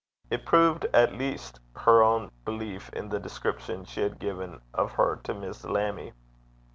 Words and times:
It 0.31 0.47
proved 0.47 0.85
at 0.95 1.13
least 1.13 1.59
her 1.75 2.01
own 2.01 2.31
belief 2.43 2.89
in 2.89 3.09
the 3.09 3.19
description 3.19 3.85
she 3.85 4.01
had 4.01 4.17
given 4.17 4.59
of 4.73 4.93
her 4.93 5.17
to 5.25 5.33
Miss 5.35 5.63
Lammie. 5.63 6.13